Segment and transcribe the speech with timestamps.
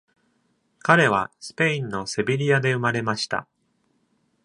[0.79, 3.47] 彼はスペインのセビリアで生まれました。